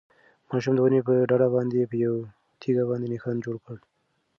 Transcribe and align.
ماشوم 0.49 0.73
د 0.75 0.79
ونې 0.83 1.01
په 1.07 1.13
ډډ 1.29 1.41
باندې 1.55 1.89
په 1.91 1.95
یوه 2.05 2.19
تیږه 2.61 2.83
باندې 2.89 3.05
نښان 3.13 3.37
جوړ 3.45 3.55
کړ. 3.65 3.77